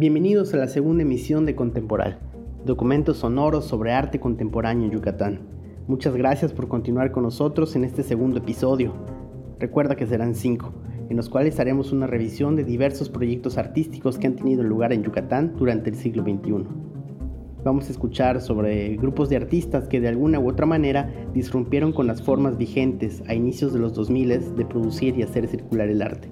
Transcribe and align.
Bienvenidos 0.00 0.54
a 0.54 0.56
la 0.56 0.66
segunda 0.66 1.02
emisión 1.02 1.44
de 1.44 1.54
Contemporal, 1.54 2.20
documentos 2.64 3.18
sonoros 3.18 3.66
sobre 3.66 3.92
arte 3.92 4.18
contemporáneo 4.18 4.86
en 4.86 4.92
Yucatán. 4.92 5.40
Muchas 5.88 6.16
gracias 6.16 6.54
por 6.54 6.68
continuar 6.68 7.12
con 7.12 7.24
nosotros 7.24 7.76
en 7.76 7.84
este 7.84 8.02
segundo 8.02 8.38
episodio. 8.38 8.94
Recuerda 9.58 9.96
que 9.96 10.06
serán 10.06 10.34
cinco, 10.34 10.72
en 11.10 11.18
los 11.18 11.28
cuales 11.28 11.60
haremos 11.60 11.92
una 11.92 12.06
revisión 12.06 12.56
de 12.56 12.64
diversos 12.64 13.10
proyectos 13.10 13.58
artísticos 13.58 14.16
que 14.16 14.26
han 14.26 14.36
tenido 14.36 14.62
lugar 14.62 14.94
en 14.94 15.02
Yucatán 15.02 15.52
durante 15.58 15.90
el 15.90 15.96
siglo 15.96 16.22
XXI. 16.22 16.66
Vamos 17.62 17.88
a 17.88 17.92
escuchar 17.92 18.40
sobre 18.40 18.96
grupos 18.96 19.28
de 19.28 19.36
artistas 19.36 19.86
que 19.86 20.00
de 20.00 20.08
alguna 20.08 20.40
u 20.40 20.48
otra 20.48 20.64
manera 20.64 21.10
disrumpieron 21.34 21.92
con 21.92 22.06
las 22.06 22.22
formas 22.22 22.56
vigentes 22.56 23.22
a 23.28 23.34
inicios 23.34 23.74
de 23.74 23.80
los 23.80 23.92
2000 23.92 24.56
de 24.56 24.64
producir 24.64 25.18
y 25.18 25.24
hacer 25.24 25.46
circular 25.46 25.90
el 25.90 26.00
arte, 26.00 26.30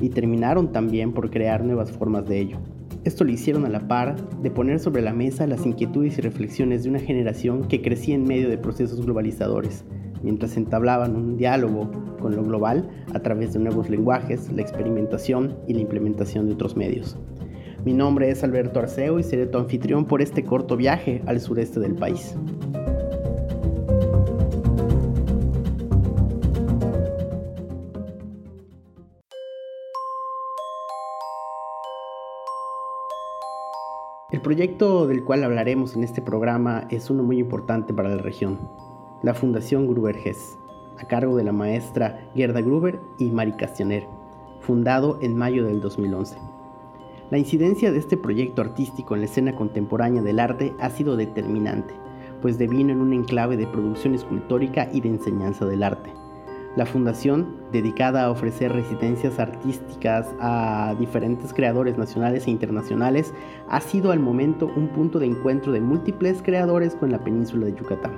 y 0.00 0.08
terminaron 0.08 0.72
también 0.72 1.12
por 1.12 1.30
crear 1.30 1.62
nuevas 1.62 1.92
formas 1.92 2.26
de 2.26 2.40
ello. 2.40 2.58
Esto 3.04 3.24
lo 3.24 3.32
hicieron 3.32 3.66
a 3.66 3.68
la 3.68 3.88
par 3.88 4.14
de 4.42 4.50
poner 4.52 4.78
sobre 4.78 5.02
la 5.02 5.12
mesa 5.12 5.48
las 5.48 5.66
inquietudes 5.66 6.18
y 6.18 6.20
reflexiones 6.20 6.84
de 6.84 6.90
una 6.90 7.00
generación 7.00 7.66
que 7.66 7.82
crecía 7.82 8.14
en 8.14 8.22
medio 8.22 8.48
de 8.48 8.58
procesos 8.58 9.04
globalizadores, 9.04 9.84
mientras 10.22 10.56
entablaban 10.56 11.16
un 11.16 11.36
diálogo 11.36 11.90
con 12.20 12.36
lo 12.36 12.44
global 12.44 12.88
a 13.12 13.18
través 13.18 13.54
de 13.54 13.58
nuevos 13.58 13.90
lenguajes, 13.90 14.52
la 14.52 14.62
experimentación 14.62 15.56
y 15.66 15.74
la 15.74 15.80
implementación 15.80 16.46
de 16.46 16.54
otros 16.54 16.76
medios. 16.76 17.18
Mi 17.84 17.92
nombre 17.92 18.30
es 18.30 18.44
Alberto 18.44 18.78
Arceo 18.78 19.18
y 19.18 19.24
seré 19.24 19.46
tu 19.46 19.58
anfitrión 19.58 20.04
por 20.04 20.22
este 20.22 20.44
corto 20.44 20.76
viaje 20.76 21.22
al 21.26 21.40
sureste 21.40 21.80
del 21.80 21.96
país. 21.96 22.36
El 34.42 34.46
proyecto 34.46 35.06
del 35.06 35.22
cual 35.22 35.44
hablaremos 35.44 35.94
en 35.94 36.02
este 36.02 36.20
programa 36.20 36.88
es 36.90 37.10
uno 37.10 37.22
muy 37.22 37.38
importante 37.38 37.94
para 37.94 38.08
la 38.08 38.20
región, 38.20 38.58
la 39.22 39.34
Fundación 39.34 39.86
Gruber 39.86 40.16
Hess, 40.16 40.58
a 40.98 41.06
cargo 41.06 41.36
de 41.36 41.44
la 41.44 41.52
maestra 41.52 42.28
Gerda 42.34 42.60
Gruber 42.60 43.00
y 43.18 43.30
Mari 43.30 43.52
Castaner, 43.52 44.08
fundado 44.58 45.20
en 45.22 45.36
mayo 45.36 45.64
del 45.64 45.80
2011. 45.80 46.38
La 47.30 47.38
incidencia 47.38 47.92
de 47.92 47.98
este 48.00 48.16
proyecto 48.16 48.62
artístico 48.62 49.14
en 49.14 49.20
la 49.20 49.26
escena 49.26 49.54
contemporánea 49.54 50.22
del 50.22 50.40
arte 50.40 50.74
ha 50.80 50.90
sido 50.90 51.16
determinante, 51.16 51.94
pues 52.40 52.58
devino 52.58 52.90
en 52.90 53.00
un 53.00 53.12
enclave 53.12 53.56
de 53.56 53.68
producción 53.68 54.16
escultórica 54.16 54.88
y 54.92 55.02
de 55.02 55.10
enseñanza 55.10 55.66
del 55.66 55.84
arte 55.84 56.12
la 56.76 56.86
fundación, 56.86 57.56
dedicada 57.70 58.24
a 58.24 58.30
ofrecer 58.30 58.72
residencias 58.72 59.38
artísticas 59.38 60.26
a 60.40 60.94
diferentes 60.98 61.52
creadores 61.52 61.98
nacionales 61.98 62.46
e 62.46 62.50
internacionales, 62.50 63.34
ha 63.68 63.80
sido 63.80 64.10
al 64.10 64.20
momento 64.20 64.70
un 64.74 64.88
punto 64.88 65.18
de 65.18 65.26
encuentro 65.26 65.72
de 65.72 65.80
múltiples 65.80 66.40
creadores 66.42 66.94
con 66.94 67.12
la 67.12 67.22
península 67.22 67.66
de 67.66 67.74
Yucatán. 67.74 68.12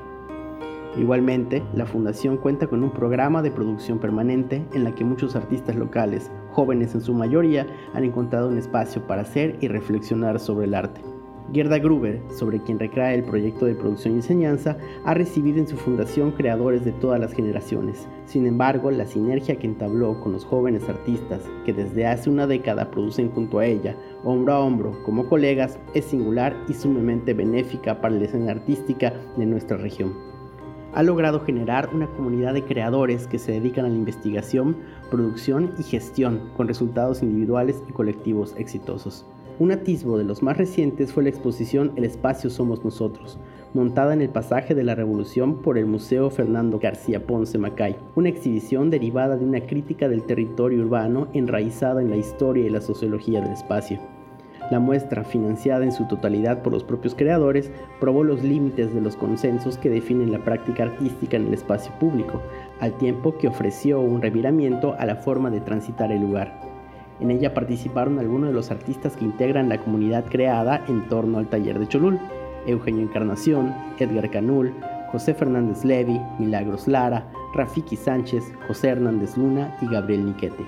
Igualmente, 0.96 1.64
la 1.74 1.86
fundación 1.86 2.36
cuenta 2.36 2.68
con 2.68 2.84
un 2.84 2.92
programa 2.92 3.42
de 3.42 3.50
producción 3.50 3.98
permanente 3.98 4.64
en 4.72 4.84
la 4.84 4.94
que 4.94 5.04
muchos 5.04 5.34
artistas 5.34 5.74
locales, 5.74 6.30
jóvenes 6.52 6.94
en 6.94 7.00
su 7.00 7.12
mayoría, 7.12 7.66
han 7.94 8.04
encontrado 8.04 8.48
un 8.48 8.58
espacio 8.58 9.04
para 9.04 9.22
hacer 9.22 9.56
y 9.60 9.66
reflexionar 9.66 10.38
sobre 10.38 10.66
el 10.66 10.74
arte. 10.74 11.00
Gerda 11.52 11.78
Gruber, 11.78 12.20
sobre 12.30 12.58
quien 12.62 12.78
recrea 12.78 13.12
el 13.12 13.22
proyecto 13.22 13.66
de 13.66 13.74
producción 13.74 14.14
y 14.14 14.16
enseñanza, 14.16 14.78
ha 15.04 15.12
recibido 15.12 15.58
en 15.58 15.68
su 15.68 15.76
fundación 15.76 16.32
creadores 16.32 16.84
de 16.84 16.92
todas 16.92 17.20
las 17.20 17.34
generaciones. 17.34 18.08
Sin 18.24 18.46
embargo, 18.46 18.90
la 18.90 19.04
sinergia 19.04 19.56
que 19.56 19.66
entabló 19.66 20.18
con 20.20 20.32
los 20.32 20.44
jóvenes 20.44 20.88
artistas 20.88 21.42
que 21.66 21.74
desde 21.74 22.06
hace 22.06 22.30
una 22.30 22.46
década 22.46 22.90
producen 22.90 23.30
junto 23.30 23.58
a 23.58 23.66
ella, 23.66 23.94
hombro 24.24 24.54
a 24.54 24.60
hombro, 24.60 25.02
como 25.04 25.28
colegas, 25.28 25.78
es 25.92 26.06
singular 26.06 26.56
y 26.66 26.72
sumamente 26.72 27.34
benéfica 27.34 28.00
para 28.00 28.14
la 28.14 28.24
escena 28.24 28.52
artística 28.52 29.12
de 29.36 29.44
nuestra 29.44 29.76
región. 29.76 30.14
Ha 30.94 31.02
logrado 31.02 31.40
generar 31.40 31.90
una 31.92 32.06
comunidad 32.06 32.54
de 32.54 32.64
creadores 32.64 33.26
que 33.26 33.38
se 33.38 33.52
dedican 33.52 33.84
a 33.84 33.88
la 33.88 33.96
investigación, 33.96 34.76
producción 35.10 35.74
y 35.78 35.82
gestión 35.82 36.50
con 36.56 36.68
resultados 36.68 37.22
individuales 37.22 37.82
y 37.88 37.92
colectivos 37.92 38.54
exitosos. 38.56 39.26
Un 39.60 39.70
atisbo 39.70 40.18
de 40.18 40.24
los 40.24 40.42
más 40.42 40.56
recientes 40.56 41.12
fue 41.12 41.22
la 41.22 41.28
exposición 41.28 41.92
El 41.94 42.02
espacio 42.02 42.50
somos 42.50 42.84
nosotros, 42.84 43.38
montada 43.72 44.12
en 44.12 44.20
el 44.20 44.28
pasaje 44.28 44.74
de 44.74 44.82
la 44.82 44.96
Revolución 44.96 45.62
por 45.62 45.78
el 45.78 45.86
Museo 45.86 46.28
Fernando 46.28 46.80
García 46.80 47.24
Ponce 47.24 47.56
Macay, 47.56 47.96
una 48.16 48.30
exhibición 48.30 48.90
derivada 48.90 49.36
de 49.36 49.44
una 49.44 49.60
crítica 49.60 50.08
del 50.08 50.24
territorio 50.24 50.82
urbano 50.82 51.28
enraizada 51.34 52.02
en 52.02 52.10
la 52.10 52.16
historia 52.16 52.66
y 52.66 52.70
la 52.70 52.80
sociología 52.80 53.40
del 53.40 53.52
espacio. 53.52 54.00
La 54.72 54.80
muestra, 54.80 55.22
financiada 55.22 55.84
en 55.84 55.92
su 55.92 56.08
totalidad 56.08 56.62
por 56.62 56.72
los 56.72 56.82
propios 56.82 57.14
creadores, 57.14 57.70
probó 58.00 58.24
los 58.24 58.42
límites 58.42 58.92
de 58.92 59.02
los 59.02 59.14
consensos 59.14 59.78
que 59.78 59.88
definen 59.88 60.32
la 60.32 60.42
práctica 60.42 60.82
artística 60.82 61.36
en 61.36 61.46
el 61.46 61.54
espacio 61.54 61.92
público, 62.00 62.42
al 62.80 62.98
tiempo 62.98 63.38
que 63.38 63.46
ofreció 63.46 64.00
un 64.00 64.20
reviramiento 64.20 64.96
a 64.98 65.06
la 65.06 65.14
forma 65.14 65.48
de 65.50 65.60
transitar 65.60 66.10
el 66.10 66.22
lugar. 66.22 66.73
En 67.24 67.30
ella 67.30 67.54
participaron 67.54 68.18
algunos 68.18 68.50
de 68.50 68.54
los 68.54 68.70
artistas 68.70 69.16
que 69.16 69.24
integran 69.24 69.70
la 69.70 69.78
comunidad 69.78 70.26
creada 70.26 70.84
en 70.88 71.08
torno 71.08 71.38
al 71.38 71.48
taller 71.48 71.78
de 71.78 71.88
Cholul, 71.88 72.18
Eugenio 72.66 73.00
Encarnación, 73.00 73.74
Edgar 73.98 74.30
Canul, 74.30 74.74
José 75.10 75.32
Fernández 75.32 75.86
Levy, 75.86 76.20
Milagros 76.38 76.86
Lara, 76.86 77.26
Rafiki 77.54 77.96
Sánchez, 77.96 78.44
José 78.68 78.88
Hernández 78.88 79.38
Luna 79.38 79.74
y 79.80 79.86
Gabriel 79.86 80.26
Niquete. 80.26 80.66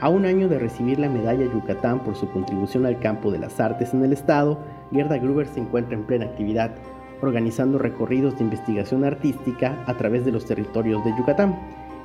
A 0.00 0.08
un 0.08 0.24
año 0.24 0.48
de 0.48 0.58
recibir 0.58 0.98
la 0.98 1.10
medalla 1.10 1.44
Yucatán 1.44 2.02
por 2.02 2.16
su 2.16 2.30
contribución 2.30 2.86
al 2.86 2.98
campo 2.98 3.30
de 3.30 3.40
las 3.40 3.60
artes 3.60 3.92
en 3.92 4.02
el 4.02 4.14
estado, 4.14 4.58
Gerda 4.90 5.18
Gruber 5.18 5.48
se 5.48 5.60
encuentra 5.60 5.96
en 5.96 6.04
plena 6.04 6.24
actividad, 6.24 6.76
organizando 7.20 7.76
recorridos 7.76 8.38
de 8.38 8.44
investigación 8.44 9.04
artística 9.04 9.76
a 9.84 9.92
través 9.98 10.24
de 10.24 10.32
los 10.32 10.46
territorios 10.46 11.04
de 11.04 11.10
Yucatán 11.18 11.58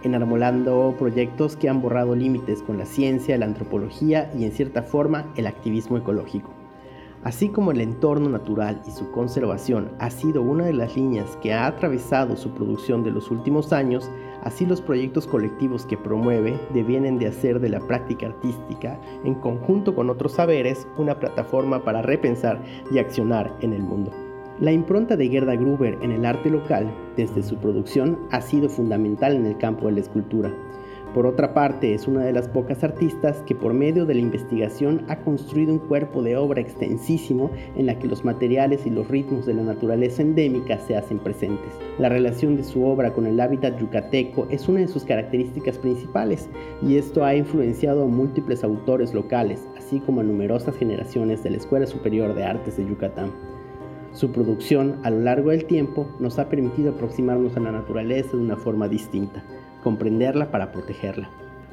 enarbolando 0.05 0.95
proyectos 0.97 1.57
que 1.57 1.67
han 1.67 1.81
borrado 1.81 2.16
límites 2.16 2.61
con 2.61 2.77
la 2.77 2.85
ciencia, 2.85 3.38
la 3.38 3.45
antropología 3.45 4.31
y 4.38 4.45
en 4.45 4.51
cierta 4.51 4.83
forma 4.83 5.25
el 5.35 5.47
activismo 5.47 5.97
ecológico. 5.97 6.51
Así 7.23 7.49
como 7.49 7.71
el 7.71 7.81
entorno 7.81 8.29
natural 8.29 8.79
y 8.88 8.91
su 8.91 9.09
conservación 9.11 9.89
ha 9.97 10.11
sido 10.11 10.44
una 10.44 10.65
de 10.65 10.73
las 10.73 10.95
líneas 10.95 11.38
que 11.41 11.53
ha 11.53 11.65
atravesado 11.65 12.38
su 12.38 12.51
producción 12.51 13.03
de 13.03 13.09
los 13.09 13.31
últimos 13.31 13.73
años, 13.73 14.11
así 14.44 14.63
los 14.63 14.79
proyectos 14.79 15.25
colectivos 15.25 15.88
que 15.88 15.97
promueve 15.97 16.59
devienen 16.71 17.17
de 17.17 17.25
hacer 17.25 17.59
de 17.59 17.69
la 17.69 17.79
práctica 17.79 18.27
artística, 18.27 19.01
en 19.23 19.33
conjunto 19.33 19.95
con 19.95 20.11
otros 20.11 20.33
saberes, 20.33 20.88
una 20.97 21.19
plataforma 21.19 21.83
para 21.83 22.03
repensar 22.03 22.61
y 22.91 22.99
accionar 22.99 23.51
en 23.61 23.73
el 23.73 23.81
mundo. 23.81 24.25
La 24.61 24.71
impronta 24.71 25.17
de 25.17 25.27
Gerda 25.27 25.53
Gruber 25.57 25.97
en 26.01 26.13
el 26.13 26.25
arte 26.25 26.49
local, 26.49 26.89
desde 27.17 27.43
su 27.43 27.57
producción, 27.57 28.17
ha 28.31 28.39
sido 28.39 28.69
fundamental 28.69 29.35
en 29.35 29.45
el 29.45 29.57
campo 29.57 29.88
de 29.88 29.91
la 29.91 29.99
escultura. 29.99 30.49
Por 31.13 31.25
otra 31.25 31.53
parte, 31.53 31.93
es 31.93 32.07
una 32.07 32.23
de 32.23 32.31
las 32.31 32.47
pocas 32.47 32.81
artistas 32.81 33.44
que 33.45 33.53
por 33.53 33.73
medio 33.73 34.05
de 34.05 34.13
la 34.13 34.21
investigación 34.21 35.03
ha 35.09 35.17
construido 35.17 35.73
un 35.73 35.79
cuerpo 35.79 36.23
de 36.23 36.38
obra 36.38 36.61
extensísimo 36.61 37.51
en 37.75 37.85
la 37.85 37.99
que 37.99 38.07
los 38.07 38.23
materiales 38.23 38.85
y 38.85 38.91
los 38.91 39.09
ritmos 39.09 39.45
de 39.45 39.55
la 39.55 39.63
naturaleza 39.63 40.21
endémica 40.21 40.77
se 40.79 40.95
hacen 40.95 41.19
presentes. 41.19 41.73
La 41.99 42.07
relación 42.07 42.55
de 42.55 42.63
su 42.63 42.85
obra 42.85 43.11
con 43.11 43.27
el 43.27 43.41
hábitat 43.41 43.77
yucateco 43.77 44.47
es 44.49 44.69
una 44.69 44.79
de 44.79 44.88
sus 44.88 45.03
características 45.03 45.77
principales 45.77 46.49
y 46.81 46.95
esto 46.95 47.25
ha 47.25 47.35
influenciado 47.35 48.03
a 48.03 48.07
múltiples 48.07 48.63
autores 48.63 49.13
locales, 49.13 49.67
así 49.77 49.99
como 49.99 50.21
a 50.21 50.23
numerosas 50.23 50.77
generaciones 50.77 51.44
de 51.44 51.49
la 51.49 51.57
Escuela 51.57 51.88
Superior 51.88 52.33
de 52.33 52.45
Artes 52.45 52.77
de 52.77 52.85
Yucatán. 52.85 53.31
Su 54.15 54.31
producción 54.31 54.95
a 55.03 55.09
lo 55.09 55.19
largo 55.19 55.49
del 55.49 55.65
tiempo 55.65 56.07
nos 56.21 56.39
ha 56.39 56.47
permitido 56.47 56.91
aproximarnos 56.91 57.57
a 57.57 57.59
la 57.59 57.73
naturaleza 57.73 58.37
de 58.37 58.43
una 58.43 58.55
forma 58.55 58.87
distinta, 58.87 59.43
comprenderla 59.83 60.51
para 60.51 60.71
protegerla. 60.71 61.29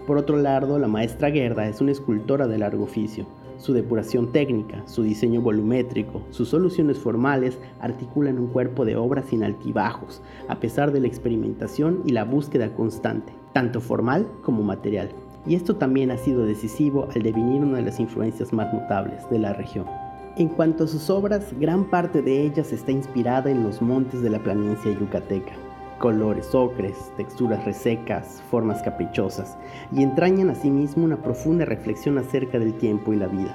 Por 0.09 0.19
otro 0.19 0.37
lado, 0.37 0.77
la 0.81 0.89
maestra 0.89 1.31
Gerda 1.31 1.69
es 1.69 1.81
una 1.81 1.93
escultora 1.93 2.49
de 2.49 2.59
largo 2.59 2.83
oficio. 2.83 3.27
Su 3.59 3.73
depuración 3.73 4.33
técnica, 4.33 4.83
su 4.87 5.05
diseño 5.05 5.41
volumétrico, 5.41 6.23
sus 6.31 6.49
soluciones 6.49 6.99
formales 6.99 7.61
articulan 7.81 8.41
un 8.41 8.49
cuerpo 8.49 8.85
de 8.85 8.97
obra 8.97 9.23
sin 9.23 9.45
altibajos, 9.45 10.21
a 10.49 10.59
pesar 10.59 10.91
de 10.91 10.99
la 10.99 11.07
experimentación 11.07 12.03
y 12.07 12.11
la 12.11 12.25
búsqueda 12.25 12.75
constante, 12.75 13.33
tanto 13.53 13.81
formal 13.81 14.27
como 14.43 14.65
material. 14.65 15.11
Y 15.47 15.55
esto 15.55 15.77
también 15.77 16.11
ha 16.11 16.19
sido 16.19 16.45
decisivo 16.45 17.07
al 17.15 17.23
devenir 17.23 17.63
una 17.63 17.77
de 17.77 17.85
las 17.85 18.01
influencias 18.01 18.53
más 18.53 18.75
notables 18.75 19.31
de 19.31 19.39
la 19.39 19.53
región. 19.53 19.87
En 20.35 20.49
cuanto 20.49 20.85
a 20.85 20.89
sus 20.89 21.11
obras, 21.11 21.45
gran 21.61 21.85
parte 21.85 22.23
de 22.23 22.41
ellas 22.41 22.73
está 22.73 22.91
inspirada 22.91 23.51
en 23.51 23.63
los 23.63 23.83
montes 23.83 24.23
de 24.23 24.31
la 24.31 24.39
planicie 24.39 24.97
yucateca. 24.99 25.53
Colores 25.99 26.55
ocres, 26.55 27.13
texturas 27.19 27.63
resecas, 27.67 28.43
formas 28.51 28.83
caprichosas, 28.83 29.59
y 29.93 30.03
entrañan 30.03 30.49
asimismo 30.49 31.05
una 31.05 31.23
profunda 31.23 31.67
reflexión 31.67 32.17
acerca 32.17 32.59
del 32.59 32.73
tiempo 32.79 33.13
y 33.13 33.17
la 33.17 33.27
vida. 33.27 33.55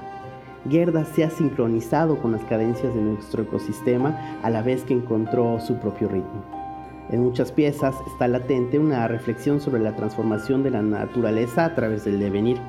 Gerda 0.70 1.04
se 1.04 1.24
ha 1.24 1.32
sincronizado 1.32 2.22
con 2.22 2.32
las 2.32 2.44
cadencias 2.44 2.94
de 2.94 3.02
nuestro 3.02 3.42
ecosistema 3.42 4.38
a 4.44 4.52
la 4.52 4.62
vez 4.62 4.84
que 4.84 4.94
encontró 4.94 5.60
su 5.60 5.78
propio 5.80 6.10
ritmo. 6.10 6.44
En 7.10 7.24
muchas 7.24 7.52
piezas 7.52 7.96
está 8.06 8.28
latente 8.28 8.78
una 8.78 9.08
reflexión 9.08 9.62
sobre 9.62 9.82
la 9.82 9.96
transformación 9.96 10.62
de 10.62 10.72
la 10.72 10.84
naturaleza 10.84 11.66
a 11.66 11.74
través 11.74 12.06
del 12.06 12.20
devenir 12.20 12.60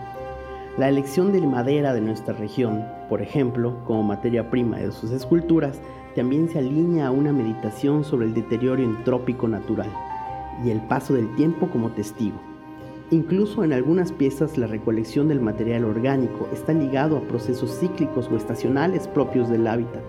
La 0.78 0.88
elección 0.88 1.32
de 1.32 1.40
madera 1.44 1.92
de 1.92 2.00
nuestra 2.00 2.34
región, 2.34 2.84
por 3.08 3.20
ejemplo, 3.20 3.82
como 3.84 4.04
materia 4.04 4.48
prima 4.48 4.76
de 4.76 4.92
sus 4.92 5.10
esculturas, 5.10 5.80
también 6.14 6.48
se 6.48 6.60
alinea 6.60 7.08
a 7.08 7.10
una 7.10 7.32
meditación 7.32 8.04
sobre 8.04 8.26
el 8.26 8.34
deterioro 8.34 8.80
entrópico 8.80 9.48
natural 9.48 9.90
y 10.64 10.70
el 10.70 10.80
paso 10.82 11.14
del 11.14 11.34
tiempo 11.34 11.68
como 11.68 11.90
testigo. 11.90 12.38
Incluso 13.10 13.64
en 13.64 13.72
algunas 13.72 14.12
piezas 14.12 14.56
la 14.56 14.68
recolección 14.68 15.26
del 15.26 15.40
material 15.40 15.84
orgánico 15.84 16.48
está 16.52 16.72
ligado 16.72 17.16
a 17.16 17.22
procesos 17.22 17.80
cíclicos 17.80 18.28
o 18.30 18.36
estacionales 18.36 19.08
propios 19.08 19.48
del 19.48 19.66
hábitat. 19.66 20.04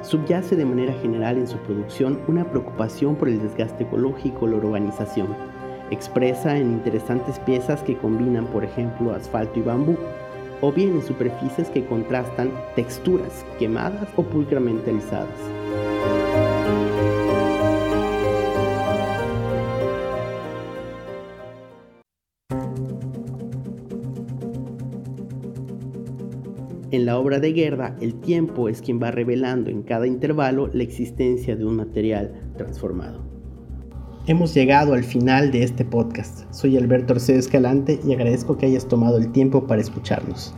Subyace 0.00 0.56
de 0.56 0.64
manera 0.64 0.94
general 1.02 1.36
en 1.36 1.46
su 1.46 1.58
producción 1.58 2.20
una 2.26 2.50
preocupación 2.50 3.16
por 3.16 3.28
el 3.28 3.42
desgaste 3.42 3.84
ecológico 3.84 4.46
o 4.46 4.48
la 4.48 4.56
organización 4.56 5.26
Expresa 5.90 6.56
en 6.56 6.72
interesantes 6.72 7.38
piezas 7.40 7.82
que 7.82 7.96
combinan, 7.96 8.46
por 8.46 8.64
ejemplo, 8.64 9.12
asfalto 9.12 9.60
y 9.60 9.62
bambú, 9.62 9.96
o 10.60 10.72
bien 10.72 10.96
en 10.96 11.02
superficies 11.02 11.70
que 11.70 11.84
contrastan 11.84 12.50
texturas 12.74 13.44
quemadas 13.58 14.08
o 14.16 14.22
pulcramente 14.22 14.90
alisadas. 14.90 15.28
En 26.90 27.04
la 27.04 27.18
obra 27.18 27.40
de 27.40 27.52
Gerda, 27.52 27.94
el 28.00 28.20
tiempo 28.20 28.68
es 28.68 28.80
quien 28.80 29.02
va 29.02 29.10
revelando 29.10 29.70
en 29.70 29.82
cada 29.82 30.06
intervalo 30.06 30.68
la 30.72 30.82
existencia 30.82 31.54
de 31.54 31.64
un 31.64 31.76
material 31.76 32.52
transformado. 32.56 33.25
Hemos 34.28 34.54
llegado 34.54 34.94
al 34.94 35.04
final 35.04 35.52
de 35.52 35.62
este 35.62 35.84
podcast. 35.84 36.52
Soy 36.52 36.76
Alberto 36.76 37.12
Arceo 37.12 37.38
Escalante 37.38 38.00
y 38.04 38.12
agradezco 38.12 38.58
que 38.58 38.66
hayas 38.66 38.88
tomado 38.88 39.18
el 39.18 39.30
tiempo 39.30 39.68
para 39.68 39.80
escucharnos. 39.80 40.52